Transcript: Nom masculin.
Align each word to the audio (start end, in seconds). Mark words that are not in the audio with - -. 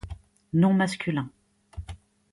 Nom 0.61 0.73
masculin. 0.75 1.29